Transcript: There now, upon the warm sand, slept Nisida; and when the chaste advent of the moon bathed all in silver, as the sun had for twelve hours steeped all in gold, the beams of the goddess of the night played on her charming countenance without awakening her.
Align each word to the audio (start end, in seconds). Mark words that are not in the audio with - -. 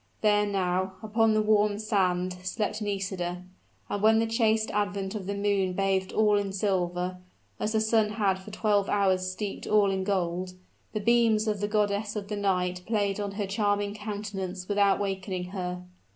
There 0.21 0.47
now, 0.47 0.93
upon 1.03 1.35
the 1.35 1.43
warm 1.43 1.77
sand, 1.77 2.33
slept 2.41 2.81
Nisida; 2.81 3.43
and 3.87 4.01
when 4.01 4.17
the 4.17 4.25
chaste 4.25 4.71
advent 4.71 5.13
of 5.13 5.27
the 5.27 5.35
moon 5.35 5.73
bathed 5.73 6.11
all 6.11 6.39
in 6.39 6.51
silver, 6.53 7.17
as 7.59 7.73
the 7.73 7.81
sun 7.81 8.13
had 8.13 8.39
for 8.39 8.49
twelve 8.49 8.89
hours 8.89 9.31
steeped 9.31 9.67
all 9.67 9.91
in 9.91 10.03
gold, 10.03 10.53
the 10.93 11.01
beams 11.01 11.47
of 11.47 11.59
the 11.59 11.67
goddess 11.67 12.15
of 12.15 12.29
the 12.29 12.35
night 12.35 12.81
played 12.87 13.19
on 13.19 13.33
her 13.33 13.45
charming 13.45 13.93
countenance 13.93 14.67
without 14.67 14.97
awakening 14.97 15.49
her. 15.51 15.83